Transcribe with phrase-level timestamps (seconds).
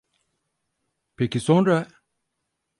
[1.17, 1.87] Peki sonra?